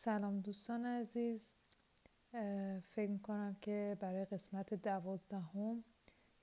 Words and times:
سلام 0.00 0.40
دوستان 0.40 0.86
عزیز. 0.86 1.52
فکر 2.82 3.10
می‌کنم 3.10 3.56
که 3.60 3.96
برای 4.00 4.24
قسمت 4.24 4.74
دوازدهم 4.74 5.84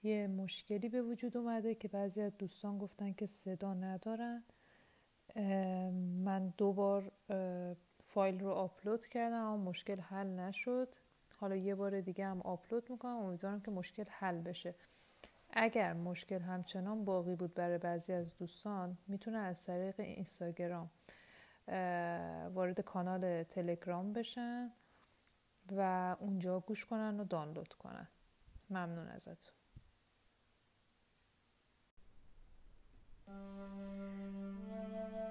یه 0.03 0.27
مشکلی 0.27 0.89
به 0.89 1.01
وجود 1.01 1.37
اومده 1.37 1.75
که 1.75 1.87
بعضی 1.87 2.21
از 2.21 2.37
دوستان 2.37 2.77
گفتن 2.77 3.13
که 3.13 3.25
صدا 3.25 3.73
ندارن. 3.73 4.43
من 6.23 6.53
دو 6.57 6.73
بار 6.73 7.11
فایل 8.03 8.39
رو 8.39 8.49
آپلود 8.51 9.07
کردم 9.07 9.43
اما 9.43 9.57
مشکل 9.57 9.99
حل 9.99 10.27
نشد. 10.27 10.95
حالا 11.39 11.55
یه 11.55 11.75
بار 11.75 12.01
دیگه 12.01 12.25
هم 12.25 12.41
آپلود 12.41 12.89
می‌کنم. 12.89 13.17
امیدوارم 13.17 13.61
که 13.61 13.71
مشکل 13.71 14.05
حل 14.09 14.41
بشه. 14.41 14.75
اگر 15.49 15.93
مشکل 15.93 16.39
همچنان 16.39 17.05
باقی 17.05 17.35
بود 17.35 17.53
برای 17.53 17.77
بعضی 17.77 18.13
از 18.13 18.37
دوستان 18.37 18.97
می‌تونه 19.07 19.37
از 19.37 19.65
طریق 19.65 19.99
اینستاگرام 19.99 20.89
وارد 22.53 22.81
کانال 22.81 23.43
تلگرام 23.43 24.13
بشن 24.13 24.71
و 25.71 26.15
اونجا 26.19 26.59
گوش 26.59 26.85
کنن 26.85 27.19
و 27.19 27.23
دانلود 27.23 27.73
کنن. 27.73 28.07
ممنون 28.69 29.07
ازتون. 29.07 29.53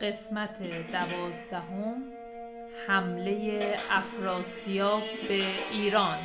قسمت 0.00 0.62
دوازدهم 0.92 2.12
حمله 2.88 3.60
افراسیاب 3.90 5.02
به 5.28 5.42
ایران. 5.72 6.18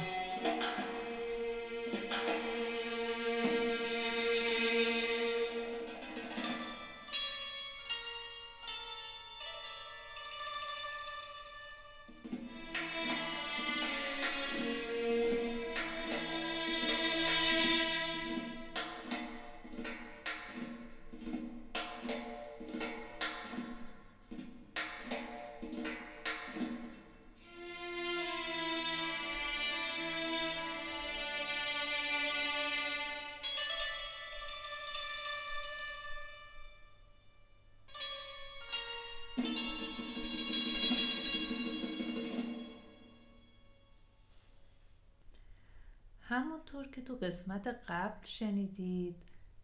همونطور 46.29 46.87
که 46.87 47.01
تو 47.01 47.15
قسمت 47.15 47.67
قبل 47.67 48.25
شنیدید 48.25 49.15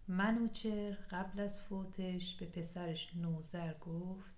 منوچر 0.07 0.91
قبل 0.91 1.39
از 1.39 1.61
فوتش 1.61 2.35
به 2.35 2.45
پسرش 2.45 3.15
نوزر 3.15 3.73
گفت 3.73 4.31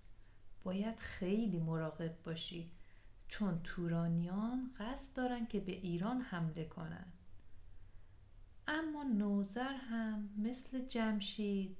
باید 0.64 0.98
خیلی 0.98 1.58
مراقب 1.58 2.22
باشی 2.24 2.70
چون 3.28 3.60
تورانیان 3.64 4.70
قصد 4.78 5.16
دارن 5.16 5.46
که 5.46 5.60
به 5.60 5.72
ایران 5.72 6.20
حمله 6.20 6.64
کنن. 6.64 7.06
اما 8.66 9.02
نوزر 9.02 9.74
هم 9.74 10.28
مثل 10.36 10.86
جمشید 10.86 11.76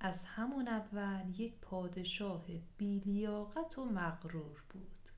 از 0.00 0.24
همون 0.24 0.68
اول 0.68 1.40
یک 1.40 1.54
پادشاه 1.60 2.44
بیلیاقت 2.78 3.78
و 3.78 3.84
مغرور 3.84 4.62
بود 4.70 5.08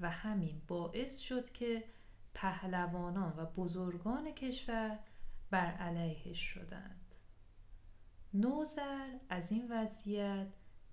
و 0.00 0.10
همین 0.10 0.62
باعث 0.68 1.18
شد 1.18 1.52
که 1.52 1.84
پهلوانان 2.34 3.34
و 3.36 3.46
بزرگان 3.46 4.30
کشور 4.32 4.98
بر 5.50 5.72
علیهش 5.72 6.38
شدند. 6.38 7.14
نوزر 8.34 9.18
از 9.28 9.52
این 9.52 9.66
وضعیت 9.70 10.46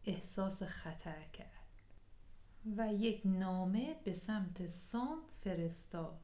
احساس 0.05 0.63
خطر 0.63 1.23
کرد 1.23 1.61
و 2.77 2.93
یک 2.93 3.21
نامه 3.25 3.95
به 4.03 4.13
سمت 4.13 4.67
سام 4.67 5.17
فرستاد 5.39 6.19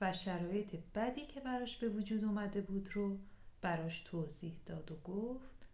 و 0.00 0.12
شرایط 0.12 0.76
بدی 0.94 1.26
که 1.26 1.40
براش 1.40 1.76
به 1.76 1.88
وجود 1.88 2.24
اومده 2.24 2.60
بود 2.60 2.88
رو 2.92 3.18
براش 3.60 4.00
توضیح 4.00 4.60
داد 4.66 4.92
و 4.92 4.96
گفت 4.96 5.68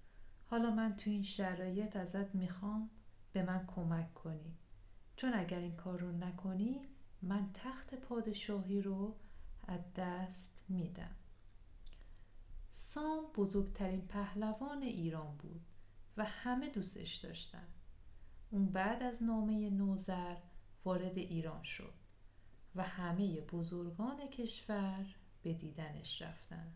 حالا 0.46 0.70
من 0.70 0.96
تو 0.96 1.10
این 1.10 1.22
شرایط 1.22 1.96
ازت 1.96 2.34
می‌خوام 2.34 2.90
به 3.32 3.42
من 3.42 3.66
کمک 3.66 4.14
کنی. 4.14 4.56
چون 5.16 5.34
اگر 5.34 5.58
این 5.58 5.76
کار 5.76 5.98
رو 5.98 6.12
نکنی 6.12 6.80
من 7.24 7.50
تخت 7.54 7.94
پادشاهی 7.94 8.82
رو 8.82 9.14
از 9.66 9.80
دست 9.96 10.64
میدم. 10.68 11.14
سام 12.70 13.24
بزرگترین 13.34 14.06
پهلوان 14.06 14.82
ایران 14.82 15.36
بود 15.36 15.60
و 16.16 16.24
همه 16.24 16.68
دوستش 16.68 17.14
داشتن. 17.14 17.68
اون 18.50 18.66
بعد 18.66 19.02
از 19.02 19.22
نامه 19.22 19.70
نوزر 19.70 20.36
وارد 20.84 21.18
ایران 21.18 21.62
شد 21.62 21.94
و 22.74 22.82
همه 22.82 23.40
بزرگان 23.40 24.26
کشور 24.26 25.06
به 25.42 25.52
دیدنش 25.54 26.22
رفتن. 26.22 26.72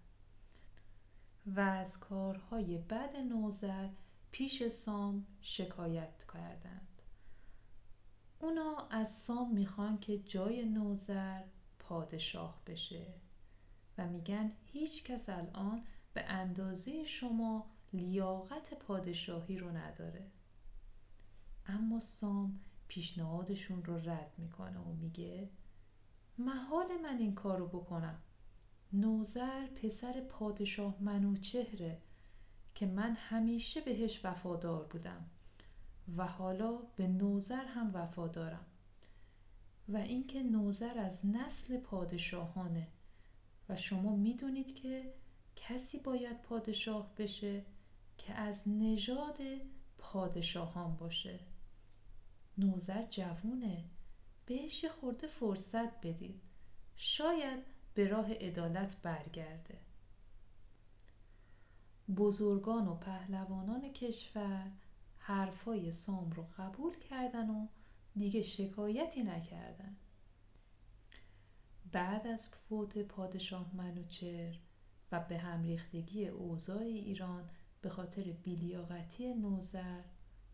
و 1.46 1.60
از 1.60 2.00
کارهای 2.00 2.78
بد 2.78 3.16
نوزر 3.16 3.88
پیش 4.30 4.68
سام 4.68 5.26
شکایت 5.40 6.24
کردند 6.34 6.87
اونا 8.40 8.76
از 8.90 9.08
سام 9.08 9.52
می‌خوان 9.52 9.98
که 9.98 10.18
جای 10.18 10.64
نوزر 10.64 11.42
پادشاه 11.78 12.62
بشه 12.66 13.06
و 13.98 14.06
میگن 14.06 14.52
هیچ 14.64 15.04
کس 15.04 15.28
الان 15.28 15.82
به 16.14 16.24
اندازه 16.24 17.04
شما 17.04 17.70
لیاقت 17.92 18.74
پادشاهی 18.74 19.58
رو 19.58 19.76
نداره. 19.76 20.26
اما 21.66 22.00
سام 22.00 22.60
پیشنهادشون 22.88 23.84
رو 23.84 24.10
رد 24.10 24.32
می‌کنه 24.38 24.78
و 24.78 24.92
میگه 24.92 25.50
محال 26.38 26.86
من 27.02 27.18
این 27.18 27.34
کار 27.34 27.58
رو 27.58 27.66
بکنم. 27.66 28.22
نوزر 28.92 29.66
پسر 29.66 30.20
پادشاه 30.20 30.96
منوچهره 31.00 32.02
که 32.74 32.86
من 32.86 33.14
همیشه 33.14 33.80
بهش 33.80 34.24
وفادار 34.24 34.84
بودم. 34.84 35.30
و 36.16 36.26
حالا 36.26 36.76
به 36.96 37.06
نوزر 37.06 37.64
هم 37.64 37.90
وفادارم 37.94 38.66
و 39.88 39.96
اینکه 39.96 40.42
نوزر 40.42 40.98
از 40.98 41.26
نسل 41.26 41.76
پادشاهانه. 41.76 42.88
و 43.68 43.76
شما 43.76 44.16
می‌دونید 44.16 44.74
که 44.74 45.12
کسی 45.56 45.98
باید 45.98 46.42
پادشاه 46.42 47.14
بشه 47.14 47.64
که 48.18 48.34
از 48.34 48.68
نژاد 48.68 49.38
پادشاهان 49.98 50.96
باشه. 50.96 51.40
نوزر 52.58 53.02
جوونه. 53.02 53.84
بهش 54.46 54.84
خورده 54.84 55.26
فرصت 55.26 56.00
بدید. 56.06 56.40
شاید 56.96 57.64
به 57.94 58.08
راه 58.08 58.32
عدالت 58.32 59.02
برگرده. 59.02 59.78
بزرگان 62.16 62.88
و 62.88 62.94
پهلوانان 62.94 63.92
کشور 63.92 64.70
حرفای 65.28 65.90
سام 65.90 66.30
رو 66.30 66.46
قبول 66.58 66.96
کردن 66.96 67.50
و 67.50 67.66
دیگه 68.16 68.42
شکایتی 68.42 69.22
نکردن. 69.22 69.96
بعد 71.92 72.26
از 72.26 72.48
فوت 72.48 72.98
پادشاه 72.98 73.76
منوچر 73.76 74.58
و 75.12 75.20
به 75.20 75.38
هم 75.38 75.62
ریختگی 75.62 76.28
اوضاع 76.28 76.82
ایران 76.82 77.50
به 77.80 77.88
خاطر 77.88 78.22
بیلیاقتی 78.22 79.34
نوزر 79.34 80.02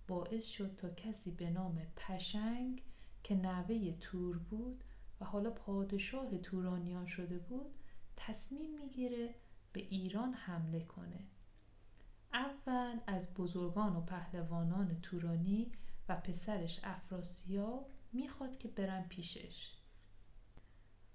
باعث 0.08 0.46
شد 0.46 0.76
تا 0.76 0.90
کسی 0.90 1.30
به 1.30 1.50
نام 1.50 1.82
پشنگ 1.96 2.82
که 3.22 3.34
نوه 3.34 3.92
تور 3.92 4.38
بود 4.38 4.84
و 5.20 5.24
حالا 5.24 5.50
پادشاه 5.50 6.38
تورانیان 6.38 7.06
شده 7.06 7.38
بود 7.38 7.74
تصمیم 8.16 8.74
می‌گیره 8.74 9.34
به 9.72 9.80
ایران 9.80 10.32
حمله 10.32 10.80
کنه. 10.80 11.20
اول 12.34 13.00
از 13.06 13.34
بزرگان 13.34 13.96
و 13.96 14.00
پهلوانان 14.00 15.00
تورانی 15.00 15.72
و 16.08 16.16
پسرش 16.16 16.80
افراسیاب 16.84 17.90
می‌خواد 18.12 18.58
که 18.58 18.68
برن 18.68 19.02
پیشش. 19.08 19.72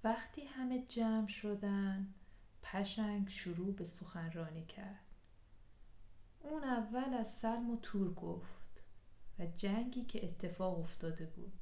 وقتی 0.03 0.41
همه 0.41 0.85
جمع 0.87 1.27
شدن 1.27 2.13
پشنگ 2.61 3.29
شروع 3.29 3.75
به 3.75 3.83
سخنرانی 3.83 4.65
کرد. 4.65 5.05
اون 6.39 6.63
اول 6.63 7.13
از 7.13 7.27
سلم 7.27 7.69
و 7.69 7.77
تور 7.77 8.13
گفت 8.13 8.83
و 9.39 9.45
جنگی 9.45 10.03
که 10.03 10.25
اتفاق 10.25 10.79
افتاده 10.79 11.25
بود. 11.25 11.53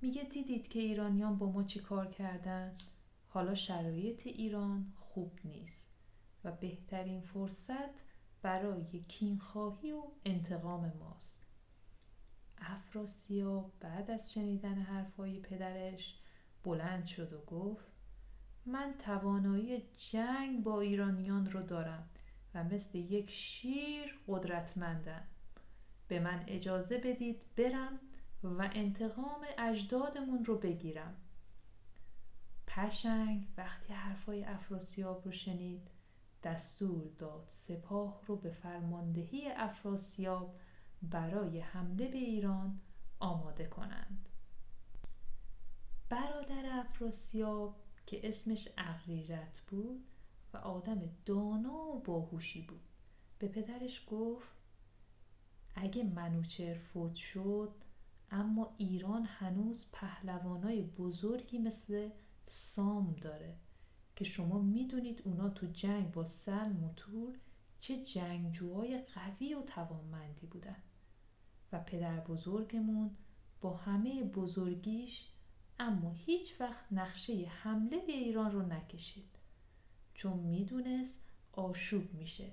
میگه 0.00 0.22
دیدید 0.22 0.68
که 0.68 0.78
ایرانیان 0.78 1.38
با 1.38 1.52
ما 1.52 1.62
چی 1.62 1.80
کار 1.80 2.06
کردن؟ 2.06 2.74
حالا 3.28 3.54
شرایط 3.54 4.26
ایران 4.26 4.92
خوب 4.96 5.38
نیست 5.44 5.90
و 6.44 6.52
بهترین 6.52 7.20
فرصت 7.20 8.09
برای 8.42 9.00
کینخواهی 9.00 9.92
و 9.92 10.02
انتقام 10.24 10.92
ماست. 10.98 11.46
افراسیاب 12.58 13.72
بعد 13.80 14.10
از 14.10 14.32
شنیدن 14.32 14.74
حرفهای 14.74 15.40
پدرش 15.40 16.18
بلند 16.64 17.06
شد 17.06 17.32
و 17.32 17.40
گفت 17.44 17.86
من 18.66 18.94
توانایی 18.98 19.82
جنگ 19.96 20.62
با 20.62 20.80
ایرانیان 20.80 21.50
رو 21.50 21.62
دارم 21.62 22.08
و 22.54 22.64
مثل 22.64 22.98
یک 22.98 23.30
شیر 23.30 24.18
قدرتمندم. 24.28 25.26
به 26.08 26.20
من 26.20 26.44
اجازه 26.46 26.98
بدید 26.98 27.40
برم 27.56 28.00
و 28.42 28.70
انتقام 28.72 29.44
اجدادمون 29.58 30.44
رو 30.44 30.58
بگیرم. 30.58 31.16
پشنگ 32.66 33.46
وقتی 33.56 33.92
حرفای 33.92 34.44
افراسیاب 34.44 35.24
رو 35.24 35.32
شنید 35.32 35.90
دستور 36.42 37.08
داد 37.18 37.44
سپاه 37.48 38.20
رو 38.26 38.36
به 38.36 38.50
فرماندهی 38.50 39.48
افراسیاب 39.56 40.56
برای 41.02 41.60
حمله 41.60 42.08
به 42.08 42.18
ایران 42.18 42.80
آماده 43.18 43.66
کنند. 43.66 44.28
برادر 46.08 46.66
افراسیاب 46.72 47.76
که 48.06 48.28
اسمش 48.28 48.68
اغریرت 48.78 49.62
بود 49.68 50.04
و 50.54 50.56
آدم 50.56 51.00
دانا 51.26 51.74
و 51.74 52.00
باهوشی 52.00 52.62
بود. 52.62 52.80
به 53.38 53.48
پدرش 53.48 54.06
گفت 54.10 54.48
اگه 55.74 56.04
منوچر 56.04 56.74
فوت 56.74 57.14
شد 57.14 57.74
اما 58.30 58.74
ایران 58.78 59.24
هنوز 59.24 59.90
پهلوانای 59.92 60.82
بزرگی 60.82 61.58
مثل 61.58 62.10
سام 62.46 63.16
داره. 63.20 63.56
که 64.16 64.24
شما 64.24 64.58
می‌دونید 64.58 65.22
اونا 65.24 65.48
تو 65.48 65.66
جنگ 65.66 66.12
با 66.12 66.24
سلم 66.24 66.84
و 66.84 66.92
تور 66.96 67.38
چه 67.80 68.04
جنگجوهای 68.04 68.98
قوی 68.98 69.54
و 69.54 69.62
توانمندی 69.62 70.46
بودن. 70.46 70.76
و 71.72 71.80
پدر 71.80 72.20
بزرگمون 72.20 73.10
با 73.60 73.76
همه 73.76 74.22
بزرگیش 74.22 75.26
اما 75.78 76.12
هیچ 76.12 76.60
وقت 76.60 76.92
نقشه 76.92 77.46
حمله 77.46 77.98
به 78.06 78.12
ایران 78.12 78.52
رو 78.52 78.66
نکشید. 78.66 79.30
چون 80.14 80.38
می‌دونست 80.38 81.20
آشوب 81.52 82.14
میشه. 82.14 82.50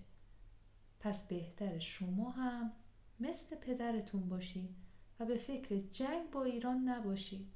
پس 1.00 1.28
بهتر 1.28 1.80
شما 1.80 2.30
هم 2.30 2.72
مثل 3.20 3.56
پدرتون 3.56 4.30
باشید 4.30 4.76
و 5.20 5.26
به 5.26 5.38
فکر 5.38 5.78
جنگ 5.78 6.32
با 6.32 6.44
ایران 6.44 6.78
نباشید. 6.78 7.54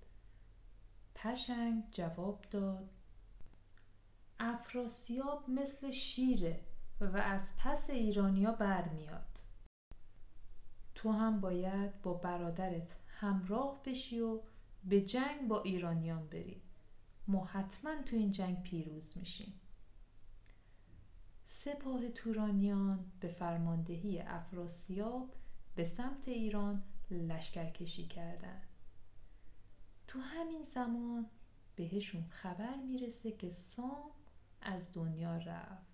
پشنگ 1.15 1.83
جواب 1.91 2.45
داد. 2.51 2.89
افراسیاب 4.43 5.49
مثل 5.49 5.91
شیره 5.91 6.59
و 7.01 7.17
از 7.17 7.53
پس 7.57 7.89
ایرانیا 7.89 8.51
برمیاد. 8.51 9.37
تو 10.95 11.11
هم 11.11 11.41
باید 11.41 12.01
با 12.01 12.13
برادرت 12.13 12.95
همراه 13.07 13.81
بشی 13.85 14.19
و 14.19 14.41
به 14.83 15.01
جنگ 15.01 15.47
با 15.47 15.61
ایرانیان 15.61 16.27
بری. 16.27 16.61
ما 17.27 17.45
حتما 17.45 18.01
تو 18.01 18.15
این 18.15 18.31
جنگ 18.31 18.63
پیروز 18.63 19.17
میشیم. 19.17 19.53
سپاه 21.43 22.09
تورانیان 22.09 23.11
به 23.19 23.27
فرماندهی 23.27 24.19
افراسیاب 24.19 25.33
به 25.75 25.83
سمت 25.83 26.27
ایران 26.27 26.83
لشکرکشی 27.11 28.07
کردند. 28.07 28.67
تو 30.07 30.19
همین 30.19 30.61
زمان 30.61 31.29
بهشون 31.75 32.23
خبر 32.29 32.75
می‌رسه 32.75 33.31
که 33.31 33.49
سام 33.49 34.11
از 34.61 34.93
دنیا 34.93 35.37
رفت. 35.37 35.91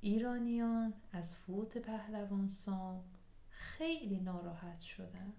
ایرانیان 0.00 0.94
از 1.12 1.36
فوت 1.36 1.78
پهلوان 1.78 2.48
سام 2.48 3.04
خیلی 3.48 4.20
ناراحت 4.20 4.80
شدن. 4.80 5.32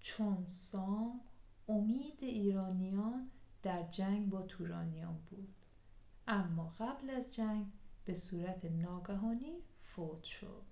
چون 0.00 0.46
سام 0.46 1.20
امید 1.68 2.18
ایرانیان 2.20 3.30
در 3.62 3.82
جنگ 3.82 4.28
با 4.30 4.42
تورانیان 4.42 5.18
بود. 5.30 5.54
اما 6.28 6.74
قبل 6.78 7.10
از 7.10 7.34
جنگ 7.34 7.66
به 8.04 8.14
صورت 8.14 8.64
ناگهانی 8.64 9.62
فوت 9.84 10.22
شد. 10.24 10.62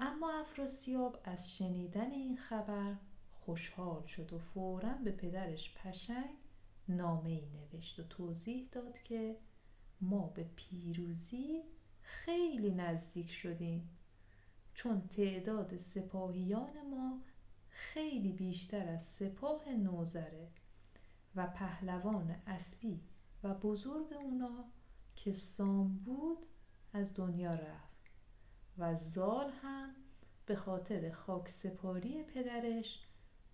اما 0.00 0.40
افراسیاب 0.40 1.20
از 1.24 1.56
شنیدن 1.56 2.10
این 2.10 2.36
خبر 2.36 2.96
خوشحال 3.46 4.06
شد 4.06 4.32
و 4.32 4.38
فورا 4.38 4.94
به 5.04 5.10
پدرش 5.10 5.74
پشنگ 5.74 6.36
نامه 6.88 7.30
ای 7.30 7.46
نوشت 7.46 8.00
و 8.00 8.02
توضیح 8.02 8.68
داد 8.72 9.02
که 9.02 9.36
ما 10.00 10.26
به 10.26 10.50
پیروزی 10.56 11.62
خیلی 12.00 12.70
نزدیک 12.70 13.30
شدیم. 13.30 13.90
چون 14.74 15.08
تعداد 15.08 15.76
سپاهیان 15.76 16.90
ما 16.90 17.20
خیلی 17.68 18.32
بیشتر 18.32 18.88
از 18.88 19.02
سپاه 19.02 19.68
نوزره 19.68 20.48
و 21.36 21.46
پهلوان 21.46 22.30
اصلی 22.46 23.00
و 23.42 23.54
بزرگ 23.54 24.12
اونا 24.12 24.64
که 25.16 25.32
سام 25.32 25.98
بود 25.98 26.46
از 26.92 27.14
دنیا 27.14 27.54
رفت 27.54 28.10
و 28.78 28.94
زال 28.94 29.50
هم 29.50 29.94
به 30.46 30.56
خاطر 30.56 31.10
خاک 31.10 31.48
سپاری 31.48 32.22
پدرش 32.22 33.00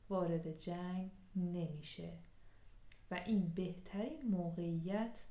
وارد 0.09 0.57
جنگ 0.57 1.11
نمیشه. 1.37 2.19
و 3.13 3.15
این 3.15 3.49
بهترین 3.55 4.29
موقعیت 4.31 5.27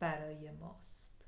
برای 0.00 0.50
ماست. 0.50 1.24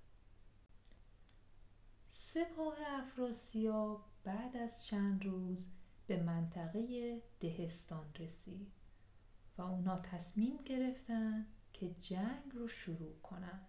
سپاه 2.10 2.76
افراسیاب 2.86 4.04
بعد 4.24 4.56
از 4.56 4.84
چند 4.86 5.24
روز 5.24 5.70
به 6.06 6.22
منطقه 6.22 7.22
دهستان 7.40 8.14
رسید 8.18 8.72
و 9.58 9.62
اونا 9.62 9.98
تصمیم 9.98 10.56
گرفتن 10.64 11.46
که 11.72 11.94
جنگ 12.00 12.52
رو 12.52 12.68
شروع 12.68 13.20
کنن. 13.22 13.60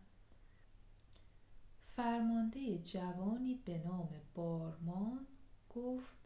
فرمانده 1.95 2.77
جوانی 2.77 3.55
به 3.65 3.77
نام 3.77 4.09
بارمان 4.35 5.27
گفت 5.69 6.17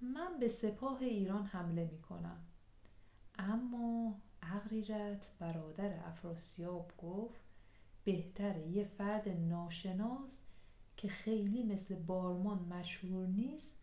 من 0.00 0.38
به 0.40 0.48
سپاه 0.48 1.02
ایران 1.02 1.46
حمله 1.46 1.84
می 1.84 2.02
کنم 2.02 2.44
اما 3.38 4.20
اغریرت 4.42 5.32
برادر 5.38 6.06
افراسیاب 6.06 6.92
گفت 6.98 7.40
بهتره 8.04 8.68
یه 8.68 8.84
فرد 8.84 9.28
ناشناس 9.28 10.44
که 10.96 11.08
خیلی 11.08 11.62
مثل 11.62 11.94
بارمان 11.94 12.58
مشهور 12.58 13.26
نیست 13.26 13.74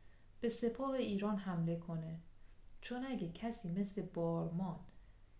به 0.41 0.49
سپاه 0.49 0.91
ایران 0.91 1.37
حمله 1.37 1.75
کنه. 1.75 2.19
چون 2.81 3.05
اگه 3.05 3.31
کسی 3.31 3.71
مثل 3.71 4.01
بارمان 4.01 4.79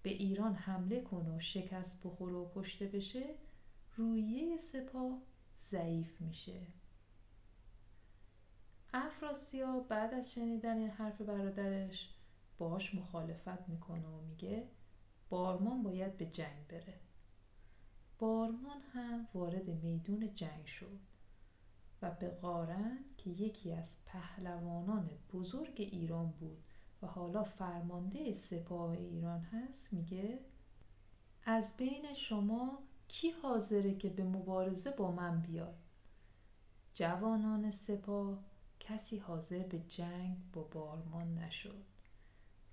به 0.04 0.10
ایران 0.10 0.54
حمله 0.54 1.02
کنه 1.02 1.36
و 1.36 1.40
شکست 1.40 2.04
بخوره 2.04 2.36
و 2.36 2.48
کشته 2.56 2.86
بشه 2.86 3.26
رویه 3.96 4.58
سپاه 4.58 5.22
ضعیف 5.70 6.22
میشه. 6.22 6.60
افراسیاب 8.94 9.88
بعد 9.88 10.14
از 10.14 10.34
شنیدن 10.34 10.78
این 10.78 10.90
حرف 10.90 11.22
برادرش 11.22 12.10
باش 12.58 12.96
مخالفت 12.96 13.70
می‌کنه 13.70 14.08
و 14.08 14.22
میگه 14.22 14.68
بارمان 15.30 15.84
باید 15.84 16.18
به 16.18 16.26
جنگ 16.26 16.68
بره. 16.68 17.00
بارمان 18.20 18.82
هم 18.94 19.28
وارد 19.34 19.70
میدون 19.70 20.34
جنگ 20.34 20.66
شد 20.66 21.00
و 22.02 22.12
به 22.12 22.30
قارن 22.30 23.00
که 23.18 23.30
یکی 23.30 23.74
از 23.74 23.98
پهلوانان 24.06 25.10
بزرگ 25.34 25.76
ایران 25.78 26.32
بود 26.32 26.64
و 27.02 27.08
حالا 27.08 27.44
فرمانده 27.44 28.34
سپاه 28.34 28.92
ایران 28.92 29.42
هست 29.42 29.94
میگه 29.94 30.40
از 31.44 31.78
بین 31.78 32.14
شما 32.14 32.80
کی 33.08 33.30
حاضره 33.30 33.96
که 33.96 34.10
به 34.10 34.24
مبارزه 34.24 34.92
با 34.92 35.12
من 35.12 35.42
بیاد؟ 35.42 35.76
جوانان 36.94 37.72
سپاه 37.72 38.40
کسی 38.80 39.18
حاضر 39.18 39.64
به 39.64 39.80
جنگ 39.80 40.38
با 40.54 40.64
بارمان 40.64 41.38
نشد. 41.38 41.84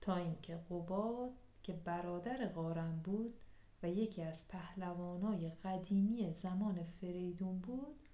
تا 0.00 0.16
اینکه 0.16 0.56
قباد 0.56 1.32
که 1.64 1.72
برادر 1.72 2.46
قارن 2.46 3.00
بود 3.04 3.34
و 3.82 3.88
یکی 3.88 4.22
از 4.22 4.48
پهلوانای 4.48 5.50
قدیمی 5.50 6.32
زمان 6.32 6.82
فریدون 6.82 7.58
بود 7.58 8.08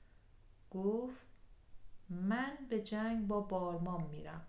گفت 0.71 1.27
من 2.09 2.59
به 2.69 2.81
جنگ 2.81 3.27
با 3.27 3.41
بارمان 3.41 4.07
میرم. 4.07 4.47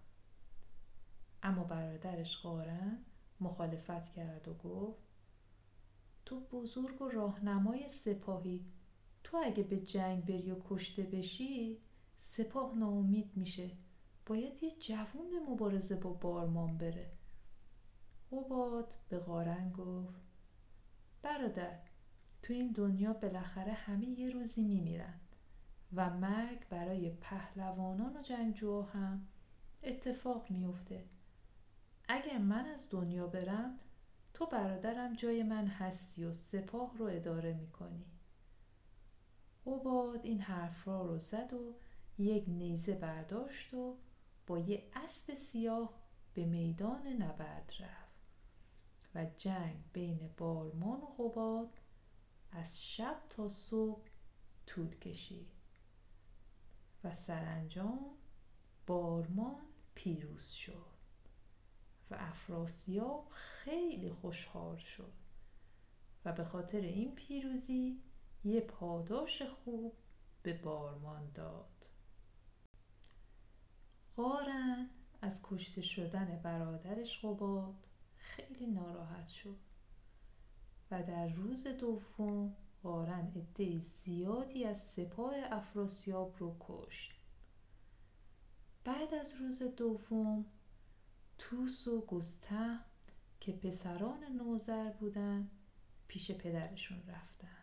اما 1.44 1.64
برادرش 1.64 2.38
قارن 2.38 2.98
مخالفت 3.40 4.14
کرد 4.14 4.48
و 4.48 4.54
گفت 4.54 5.04
تو 6.26 6.40
بزرگ 6.40 7.02
و 7.02 7.10
راهنمای 7.10 7.90
سپاهی 7.90 8.66
تو 9.24 9.42
اگه 9.44 9.64
به 9.64 9.80
جنگ 9.80 10.26
بری 10.26 10.52
و 10.52 10.56
کشته 10.70 11.04
بشی 11.04 11.78
سپاه 12.18 12.76
ناامید 12.78 13.32
میشه 13.36 13.72
باید 14.26 14.64
یه 14.64 14.72
جوون 14.72 15.30
به 15.32 15.52
مبارزه 15.52 15.96
با 15.96 16.10
بارمان 16.10 16.78
بره. 16.78 17.12
قباد 18.32 18.94
به 19.10 19.20
قارن 19.20 19.72
گفت. 19.72 20.22
برادر 21.22 21.80
تو 22.42 22.54
این 22.54 22.72
دنیا 22.72 23.14
بالاخره 23.14 23.72
همه 23.72 24.06
یه 24.06 24.30
روزی 24.30 24.62
میمیرن 24.62 25.20
و 25.94 26.10
مرگ 26.10 26.68
برای 26.70 27.10
پهلوانان 27.10 28.18
و 28.18 28.22
جنگجوها 28.22 28.82
هم 28.82 29.28
اتفاق 29.84 30.52
میفته 30.52 31.06
اگر 32.08 32.38
من 32.38 32.66
از 32.66 32.88
دنیا 32.90 33.28
برم 33.28 33.80
تو 34.34 34.46
برادرم 34.46 35.14
جای 35.14 35.44
من 35.44 35.68
هستی 35.68 36.24
و 36.24 36.34
سپاه 36.34 36.98
رو 36.98 37.06
اداره 37.06 37.54
می‌کنی. 37.54 38.06
قباد 39.66 40.26
این 40.26 40.42
حرف 40.42 40.88
را 40.88 41.06
رو 41.06 41.20
زد 41.20 41.54
و 41.54 41.76
یک 42.18 42.44
نیزه 42.48 42.94
برداشت 42.94 43.74
و 43.74 43.98
با 44.48 44.60
یه 44.60 44.84
اسب 44.94 45.34
سیاه 45.34 45.94
به 46.34 46.46
میدان 46.46 47.08
نبرد 47.08 47.74
رفت. 47.80 48.01
و 49.16 49.26
جنگ 49.26 49.84
بین 49.94 50.30
بارمان 50.38 51.02
و 51.02 51.06
قباد 51.06 51.80
از 52.52 52.84
شب 52.84 53.22
تا 53.30 53.50
صبح 53.50 54.08
طول 54.68 54.96
کشید 54.96 55.52
و 57.04 57.14
سرانجام 57.14 58.18
بارمان 58.88 59.62
پیروز 59.96 60.48
شد 60.48 60.92
و 62.12 62.16
افراسیاب 62.20 63.28
خیلی 63.32 64.10
خوشحال 64.10 64.78
شد 64.78 65.14
و 66.26 66.34
به 66.34 66.44
خاطر 66.44 66.82
این 66.82 67.16
پیروزی 67.16 68.02
یه 68.44 68.62
پاداش 68.62 69.42
خوب 69.42 69.94
به 70.44 70.54
بارمان 70.54 71.32
داد. 71.32 71.86
قارن 74.16 74.90
از 75.22 75.42
کشته 75.44 75.82
شدن 75.82 76.40
برادرش 76.44 77.26
قباد 77.26 77.88
خیلی 78.36 78.68
ناراحت 78.68 79.28
شد. 79.28 79.58
و 80.92 81.04
در 81.04 81.28
روز 81.28 81.68
دوم 81.68 82.56
قارن 82.84 83.32
عده 83.36 83.80
زیادی 83.80 84.66
از 84.66 84.84
سپاه 84.84 85.34
افراسیاب 85.52 86.36
رو 86.40 86.56
کشت. 86.60 87.12
بعد 88.84 89.14
از 89.14 89.36
روز 89.42 89.64
دوم 89.64 90.46
توس 91.38 91.88
و 91.88 92.02
گسته 92.02 92.80
که 93.40 93.52
پسران 93.52 94.24
نوزر 94.24 94.90
بودن 94.90 95.50
پیش 96.08 96.32
پدرشون 96.32 97.04
رفتن 97.08 97.58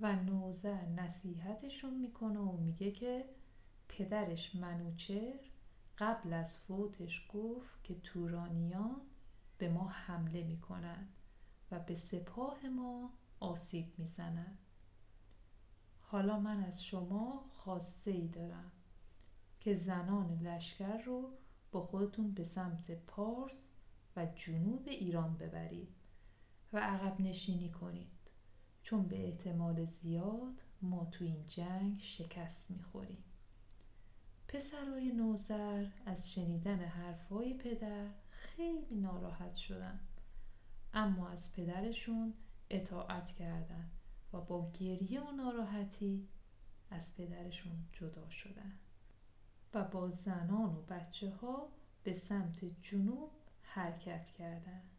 و 0.00 0.16
نوزر 0.16 0.86
نصیحتشون 0.86 1.94
می‌کنه 1.94 2.38
و 2.38 2.56
میگه 2.56 2.90
که 2.90 3.24
پدرش 3.88 4.54
منوچر 4.54 5.49
قبل 6.00 6.32
از 6.32 6.58
فوتش 6.58 7.26
گفت 7.34 7.84
که 7.84 7.94
تورانیان 7.94 9.00
به 9.58 9.68
ما 9.68 9.88
حمله 9.88 10.42
می‌کنند 10.42 11.16
و 11.70 11.80
به 11.80 11.94
سپاه 11.94 12.66
ما 12.66 13.12
آسیب 13.40 13.86
می‌زنند. 13.98 14.58
حالا 16.00 16.40
من 16.40 16.60
از 16.60 16.84
شما 16.84 17.50
خواسته 17.54 18.10
ای 18.10 18.28
دارم 18.28 18.72
که 19.60 19.74
زنان 19.74 20.38
لشکر 20.42 20.98
رو 21.02 21.30
با 21.72 21.80
خودتون 21.80 22.32
به 22.32 22.44
سمت 22.44 22.90
پارس 22.90 23.72
و 24.16 24.26
جنوب 24.26 24.88
ایران 24.88 25.36
ببرید 25.36 25.94
و 26.72 26.78
عقب 26.78 27.20
نشینی 27.20 27.70
کنید 27.70 28.10
چون 28.82 29.08
به 29.08 29.26
احتمال 29.26 29.84
زیاد 29.84 30.62
ما 30.82 31.04
تو 31.04 31.24
این 31.24 31.46
جنگ 31.46 32.00
شکست 32.00 32.70
می‌خوریم. 32.70 33.24
پسرای 34.52 35.12
نوزر 35.12 35.86
از 36.06 36.32
شنیدن 36.32 36.78
حرفای 36.78 37.54
پدر 37.54 38.06
خیلی 38.30 38.94
ناراحت 38.94 39.54
شدن. 39.54 40.00
اما 40.94 41.28
از 41.28 41.52
پدرشون 41.52 42.34
اطاعت 42.70 43.26
کردند 43.26 43.90
و 44.32 44.40
با 44.40 44.70
گریه 44.80 45.20
و 45.20 45.30
ناراحتی 45.30 46.28
از 46.90 47.16
پدرشون 47.16 47.72
جدا 47.92 48.30
شدن. 48.30 48.72
و 49.74 49.84
با 49.84 50.10
زنان 50.10 50.76
و 50.76 50.82
بچه 50.82 51.30
ها 51.30 51.68
به 52.02 52.14
سمت 52.14 52.64
جنوب 52.82 53.30
حرکت 53.62 54.30
کردند. 54.30 54.90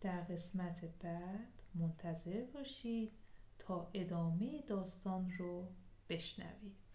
در 0.00 0.20
قسمت 0.20 0.84
بعد 0.84 1.62
منتظر 1.74 2.44
باشید 2.54 3.12
تا 3.58 3.90
ادامه 3.94 4.62
داستان 4.62 5.30
رو 5.38 5.68
بشنوید. 6.08 6.89